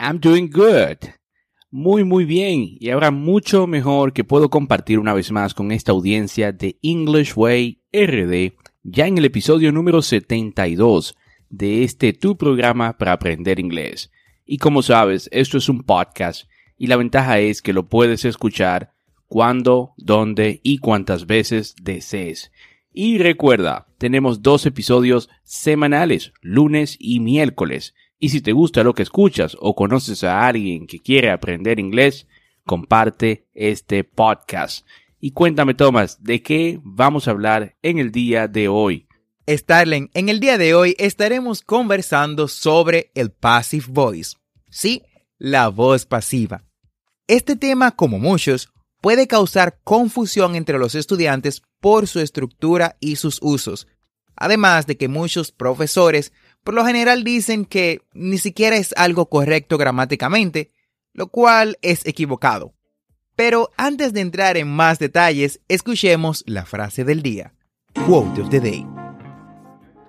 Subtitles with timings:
[0.00, 1.10] I'm doing good.
[1.70, 2.76] Muy, muy bien.
[2.80, 7.34] Y ahora mucho mejor que puedo compartir una vez más con esta audiencia de English
[7.36, 11.16] Way RD, ya en el episodio número 72
[11.50, 14.10] de este tu programa para aprender inglés.
[14.46, 16.48] Y como sabes, esto es un podcast
[16.78, 18.94] y la ventaja es que lo puedes escuchar
[19.26, 22.50] cuando, dónde y cuántas veces desees.
[22.90, 27.94] Y recuerda, tenemos dos episodios semanales, lunes y miércoles.
[28.22, 32.26] Y si te gusta lo que escuchas o conoces a alguien que quiere aprender inglés,
[32.66, 34.86] comparte este podcast.
[35.18, 39.08] Y cuéntame, Tomás, ¿de qué vamos a hablar en el día de hoy?
[39.48, 44.36] Starling, en el día de hoy estaremos conversando sobre el passive voice.
[44.68, 45.02] Sí,
[45.38, 46.62] la voz pasiva.
[47.26, 48.70] Este tema, como muchos,
[49.00, 53.88] puede causar confusión entre los estudiantes por su estructura y sus usos,
[54.36, 56.32] además de que muchos profesores
[56.64, 60.72] por lo general dicen que ni siquiera es algo correcto gramáticamente,
[61.12, 62.74] lo cual es equivocado.
[63.36, 67.54] Pero antes de entrar en más detalles, escuchemos la frase del día.
[68.06, 68.86] Quote of the day.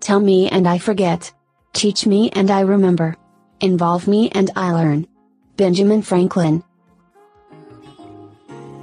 [0.00, 1.34] Tell me and I forget.
[1.72, 3.16] Teach me and I remember.
[3.60, 5.08] Involve me and I learn.
[5.56, 6.62] Benjamin Franklin.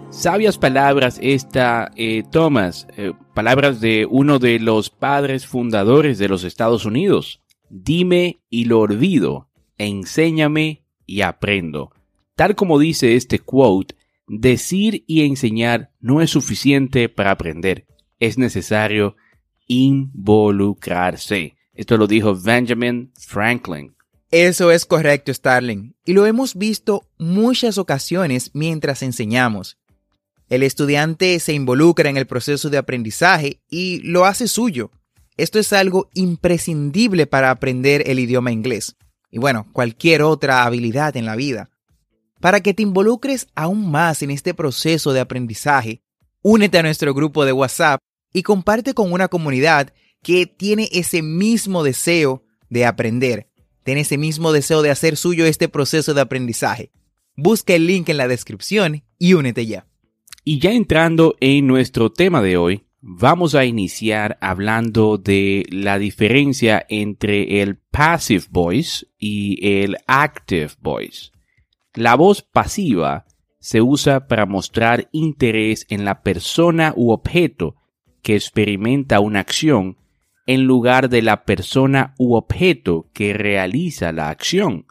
[0.09, 6.43] Sabias palabras esta, eh, Thomas, eh, palabras de uno de los padres fundadores de los
[6.43, 7.41] Estados Unidos.
[7.75, 11.89] Dime y lo olvido, enséñame y aprendo.
[12.35, 13.95] Tal como dice este quote,
[14.27, 17.87] decir y enseñar no es suficiente para aprender,
[18.19, 19.15] es necesario
[19.65, 21.55] involucrarse.
[21.73, 23.95] Esto lo dijo Benjamin Franklin.
[24.29, 29.79] Eso es correcto, Starling, y lo hemos visto muchas ocasiones mientras enseñamos.
[30.47, 34.91] El estudiante se involucra en el proceso de aprendizaje y lo hace suyo.
[35.37, 38.95] Esto es algo imprescindible para aprender el idioma inglés
[39.33, 41.71] y bueno, cualquier otra habilidad en la vida.
[42.39, 46.03] Para que te involucres aún más en este proceso de aprendizaje,
[46.43, 47.99] únete a nuestro grupo de WhatsApp
[48.31, 49.91] y comparte con una comunidad
[50.21, 53.47] que tiene ese mismo deseo de aprender,
[53.83, 56.91] tiene ese mismo deseo de hacer suyo este proceso de aprendizaje.
[57.35, 59.87] Busca el link en la descripción y únete ya.
[60.43, 66.85] Y ya entrando en nuestro tema de hoy, vamos a iniciar hablando de la diferencia
[66.87, 71.31] entre el passive voice y el active voice.
[71.93, 73.25] La voz pasiva
[73.59, 77.75] se usa para mostrar interés en la persona u objeto
[78.21, 79.97] que experimenta una acción
[80.47, 84.85] en lugar de la persona u objeto que realiza la acción.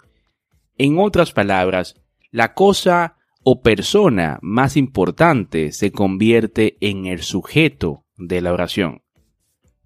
[0.77, 1.97] En otras palabras,
[2.31, 9.03] la cosa o persona más importante se convierte en el sujeto de la oración.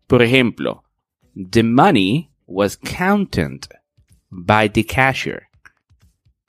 [0.06, 0.84] Por ejemplo,
[1.34, 3.66] the money was counted
[4.30, 5.48] by the cashier.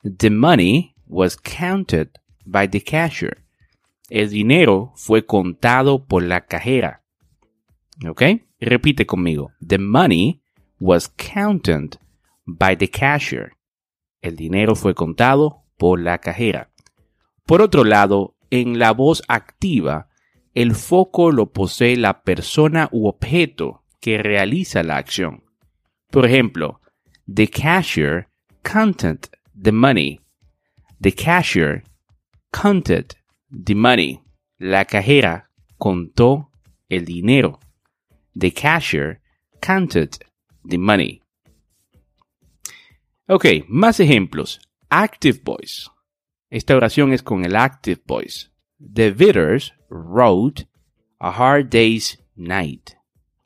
[0.03, 2.09] The money was counted
[2.45, 3.43] by the cashier.
[4.09, 7.03] El dinero fue contado por la cajera.
[8.07, 8.23] ¿Ok?
[8.59, 9.51] Repite conmigo.
[9.65, 10.41] The money
[10.79, 11.97] was counted
[12.45, 13.53] by the cashier.
[14.21, 16.69] El dinero fue contado por la cajera.
[17.47, 20.09] Por otro lado, en la voz activa
[20.53, 25.45] el foco lo posee la persona u objeto que realiza la acción.
[26.11, 26.81] Por ejemplo,
[27.33, 28.27] the cashier
[28.63, 29.29] counted
[29.59, 30.19] the money.
[30.99, 31.83] The cashier
[32.51, 33.13] counted
[33.49, 34.19] the money.
[34.57, 36.49] La cajera contó
[36.89, 37.59] el dinero.
[38.38, 39.21] The cashier
[39.61, 40.17] counted
[40.67, 41.21] the money.
[43.27, 44.59] Ok, más ejemplos.
[44.89, 45.88] Active voice.
[46.49, 48.49] Esta oración es con el active voice.
[48.79, 50.67] The Beatles wrote
[51.19, 52.91] A Hard Day's Night.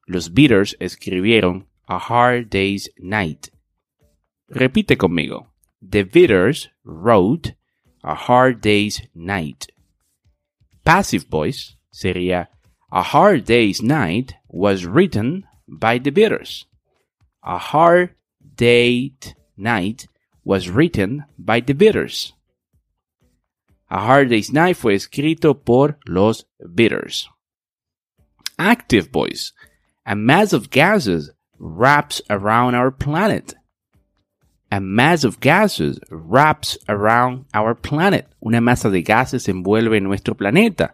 [0.06, 3.50] Los Beatles escribieron A Hard Day's Night.
[4.50, 5.48] Repite conmigo.
[5.81, 7.56] The Beatles wrote
[8.03, 9.68] A Hard Day's Night.
[10.83, 12.50] Passive voice sería
[12.92, 16.65] A Hard Day's Night was written by the Beatles.
[17.44, 18.15] A Hard
[18.56, 20.07] Day's Night
[20.44, 22.33] was written by the Beatles.
[23.93, 27.27] A Hard Day's Night fue escrito por los Beatles.
[28.57, 29.51] Active voice.
[30.05, 31.29] A mass of gases
[31.59, 33.53] wraps around our planet.
[34.71, 38.29] A mass of gases wraps around our planet.
[38.41, 40.91] Una masa de gases envuelve nuestro planeta.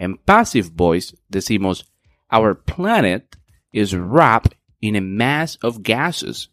[0.00, 1.84] En passive voice decimos
[2.32, 3.36] Our planet
[3.72, 6.48] is wrapped in a mass of gases.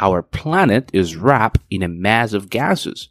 [0.00, 3.10] Our planet is wrapped in a mass of gases.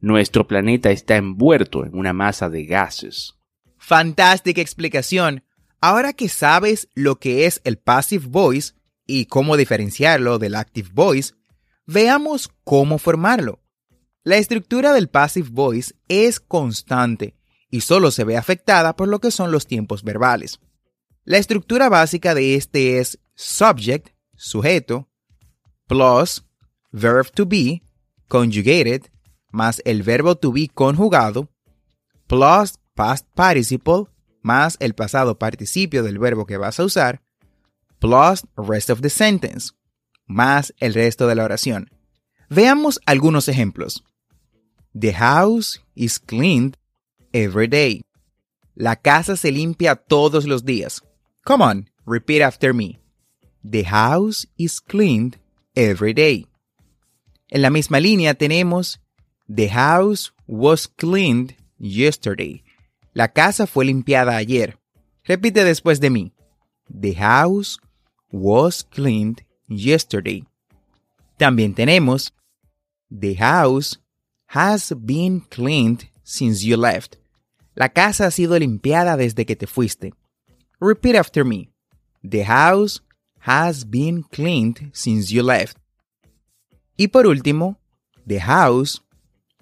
[0.00, 3.34] Nuestro planeta está envuelto en una masa de gases.
[3.78, 5.44] Fantástica explicación.
[5.80, 8.74] Ahora que sabes lo que es el passive voice
[9.06, 11.34] y cómo diferenciarlo del active voice,
[11.86, 13.62] Veamos cómo formarlo.
[14.24, 17.36] La estructura del passive voice es constante
[17.70, 20.58] y solo se ve afectada por lo que son los tiempos verbales.
[21.22, 25.08] La estructura básica de este es subject, sujeto,
[25.86, 26.44] plus
[26.90, 27.82] verb to be,
[28.26, 29.02] conjugated,
[29.56, 31.48] más el verbo to be conjugado,
[32.26, 34.04] plus past participle,
[34.42, 37.22] más el pasado participio del verbo que vas a usar,
[37.98, 39.72] plus rest of the sentence
[40.26, 41.90] más el resto de la oración.
[42.50, 44.04] Veamos algunos ejemplos.
[44.98, 46.76] The house is cleaned
[47.32, 48.04] every day.
[48.74, 51.02] La casa se limpia todos los días.
[51.44, 53.00] Come on, repeat after me.
[53.62, 55.38] The house is cleaned
[55.74, 56.46] every day.
[57.48, 59.00] En la misma línea tenemos
[59.48, 62.64] The house was cleaned yesterday.
[63.14, 64.78] La casa fue limpiada ayer.
[65.24, 66.32] Repite después de mí.
[66.88, 67.78] The house
[68.30, 70.44] was cleaned yesterday.
[71.38, 72.32] También tenemos
[73.10, 74.00] The house
[74.48, 77.16] has been cleaned since you left.
[77.74, 80.12] La casa ha sido limpiada desde que te fuiste.
[80.80, 81.70] Repeat after me.
[82.22, 83.00] The house
[83.40, 85.78] has been cleaned since you left.
[86.96, 87.78] Y por último,
[88.26, 89.02] the house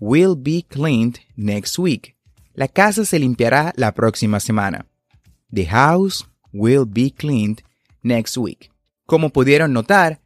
[0.00, 2.17] will be cleaned next week.
[2.55, 4.87] La casa se limpiará la próxima semana.
[5.52, 7.62] The house will be cleaned
[8.02, 8.70] next week.
[9.06, 10.20] Como pudieron notar,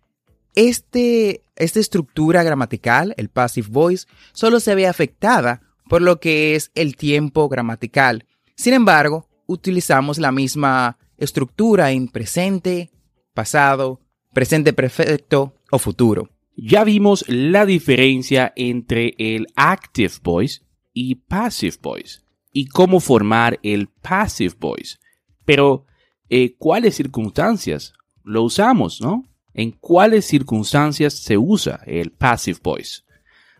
[0.55, 6.71] este, esta estructura gramatical, el passive voice, solo se ve afectada por lo que es
[6.75, 8.27] el tiempo gramatical.
[8.57, 12.91] Sin embargo, utilizamos la misma estructura en presente,
[13.35, 14.01] pasado,
[14.33, 16.29] presente perfecto o futuro.
[16.61, 20.63] Ya vimos la diferencia entre el active voice
[20.93, 22.23] y passive voice
[22.53, 24.97] y cómo formar el passive voice.
[25.45, 25.87] Pero,
[26.29, 27.93] eh, ¿cuáles circunstancias
[28.25, 29.23] lo usamos, no?
[29.55, 33.03] ¿En cuáles circunstancias se usa el passive voice?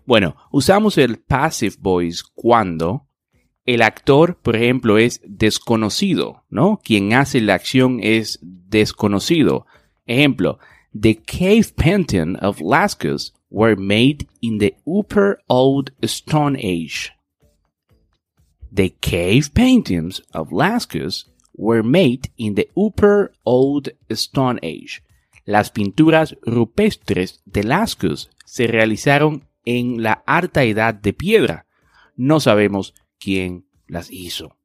[0.05, 3.07] Bueno, usamos el passive voice cuando
[3.65, 6.81] el actor, por ejemplo, es desconocido, ¿no?
[6.83, 9.67] Quien hace la acción es desconocido.
[10.05, 10.59] Ejemplo,
[10.95, 17.13] the cave painting of Lascaux were made in the Upper Old Stone Age.
[18.71, 21.25] The cave paintings of Lascaux
[21.57, 25.03] were made in the Upper Old Stone Age.
[25.47, 31.67] Las pinturas rupestres de Lascaux se realizaron en la alta edad de piedra.
[32.17, 34.57] No sabemos quién las hizo.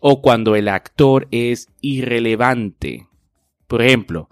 [0.00, 3.08] O cuando el actor es irrelevante.
[3.66, 4.28] Por ejemplo,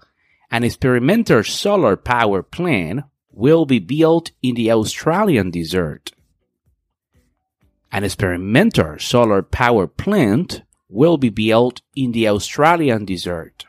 [0.49, 6.11] an experimental solar power plant will be built in the Australian desert.
[7.91, 13.65] An experimental solar power plant will be built in the Australian desert.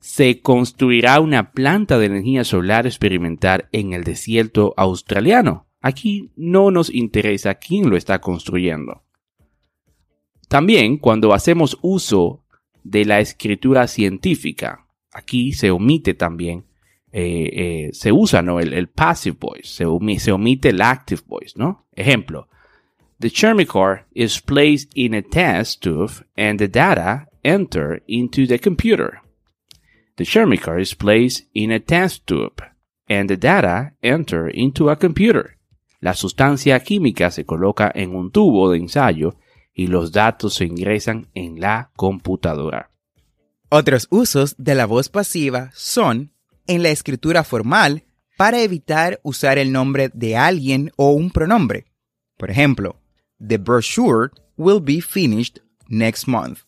[0.00, 5.66] Se construirá una planta de energía solar experimental en el desierto australiano.
[5.80, 9.02] Aquí no nos interesa quién lo está construyendo.
[10.48, 12.44] También cuando hacemos uso
[12.82, 14.83] de la escritura científica,
[15.14, 16.66] aquí se omite también,
[17.12, 18.58] eh, eh, se usa ¿no?
[18.60, 21.86] el, passive voice, se, omite el active voice, ¿no?
[21.92, 22.48] Ejemplo,
[23.20, 29.22] The Chermicore is placed in a test tube and the data enter into the computer.
[30.16, 32.60] The Chermicore is placed in a test tube
[33.08, 35.56] and the data enter into a computer.
[36.00, 39.36] La sustancia química se coloca en un tubo de ensayo
[39.72, 42.90] y los datos se ingresan en la computadora.
[43.76, 46.30] Otros usos de la voz pasiva son
[46.68, 48.04] en la escritura formal
[48.38, 51.86] para evitar usar el nombre de alguien o un pronombre.
[52.36, 53.00] Por ejemplo,
[53.44, 56.60] The brochure will be finished next month.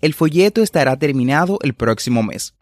[0.00, 2.54] El folleto estará terminado el próximo mes.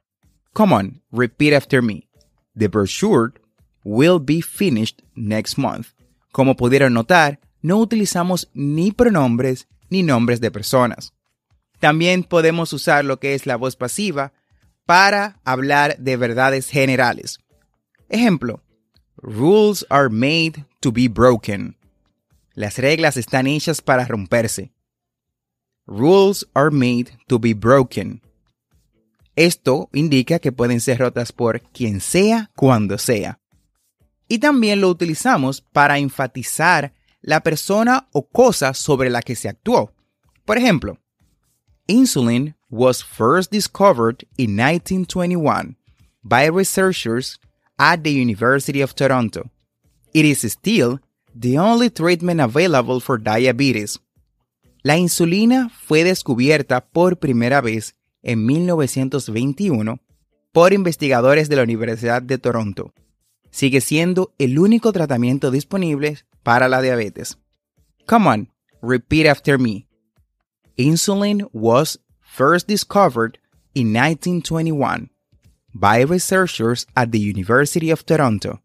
[0.55, 2.09] Come on, repeat after me.
[2.57, 3.35] The brochure
[3.85, 5.89] will be finished next month.
[6.33, 11.14] Como pudieron notar, no utilizamos ni pronombres ni nombres de personas.
[11.85, 14.33] También podemos usar lo que es la voz pasiva
[14.87, 17.41] para hablar de verdades generales.
[18.09, 18.63] Ejemplo,
[19.19, 21.77] rules are made to be broken.
[22.55, 24.73] Las reglas están hechas para romperse.
[25.87, 28.23] Rules are made to be broken.
[29.37, 33.41] Esto indica que pueden ser rotas por quien sea cuando sea.
[34.27, 39.93] Y también lo utilizamos para enfatizar la persona o cosa sobre la que se actuó.
[40.47, 40.99] Por ejemplo,
[41.89, 45.77] insulin was first discovered in 1921
[46.23, 47.39] by researchers
[47.79, 49.51] at the University of Toronto.
[50.13, 51.01] It is still
[51.35, 53.99] the only treatment available for diabetes.
[54.83, 60.01] La insulina fue descubierta por primera vez en 1921
[60.53, 62.93] por investigadores de la Universidad de Toronto.
[63.51, 67.39] Sigue siendo el único tratamiento disponible para la diabetes.
[68.07, 69.87] Come on, repeat after me.
[70.77, 73.39] Insulin was first discovered
[73.75, 75.11] in 1921
[75.73, 78.61] by researchers at the University of Toronto.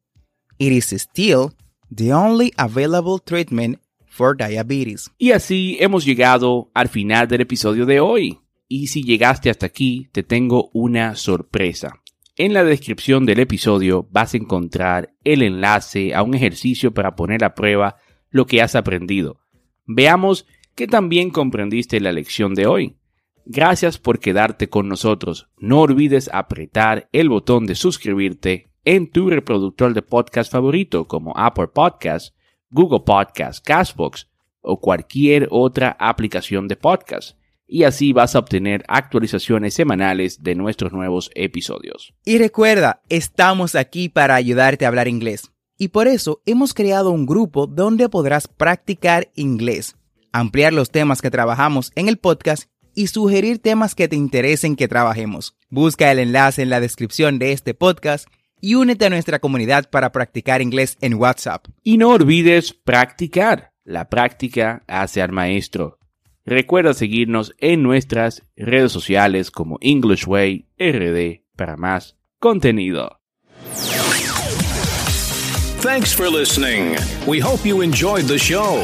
[0.58, 1.54] It is still
[1.92, 5.10] the only available treatment for diabetes.
[5.20, 8.39] Y así hemos llegado al final del episodio de hoy.
[8.68, 11.94] Y si llegaste hasta aquí, te tengo una sorpresa.
[12.38, 17.44] En la descripción del episodio vas a encontrar el enlace a un ejercicio para poner
[17.44, 17.98] a prueba
[18.30, 19.39] lo que has aprendido.
[19.86, 22.95] Veamos que también comprendiste la lección de hoy.
[23.45, 25.49] Gracias por quedarte con nosotros.
[25.57, 31.67] No olvides apretar el botón de suscribirte en tu reproductor de podcast favorito como Apple
[31.67, 32.33] Podcasts,
[32.69, 34.29] Google Podcasts, Castbox
[34.61, 37.38] o cualquier otra aplicación de podcast.
[37.65, 42.13] Y así vas a obtener actualizaciones semanales de nuestros nuevos episodios.
[42.25, 45.51] Y recuerda, estamos aquí para ayudarte a hablar inglés.
[45.77, 49.95] Y por eso hemos creado un grupo donde podrás practicar inglés,
[50.31, 54.88] ampliar los temas que trabajamos en el podcast y sugerir temas que te interesen que
[54.88, 55.55] trabajemos.
[55.69, 58.27] Busca el enlace en la descripción de este podcast
[58.62, 61.65] y únete a nuestra comunidad para practicar inglés en WhatsApp.
[61.83, 63.71] Y no olvides practicar.
[63.83, 65.98] La práctica hace al maestro.
[66.45, 73.19] Recuerda seguirnos en nuestras redes sociales como English Way RD para más contenido.
[75.81, 76.98] Thanks for listening.
[77.25, 78.83] We hope you enjoyed the show.